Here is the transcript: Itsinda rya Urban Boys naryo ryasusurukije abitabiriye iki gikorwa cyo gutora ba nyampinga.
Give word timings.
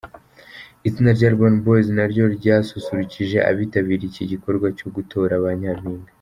Itsinda 0.87 1.11
rya 1.17 1.27
Urban 1.31 1.55
Boys 1.65 1.87
naryo 1.97 2.25
ryasusurukije 2.37 3.37
abitabiriye 3.49 4.07
iki 4.09 4.23
gikorwa 4.31 4.67
cyo 4.77 4.87
gutora 4.95 5.33
ba 5.45 5.51
nyampinga. 5.61 6.07